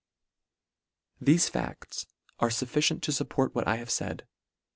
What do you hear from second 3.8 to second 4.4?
faid.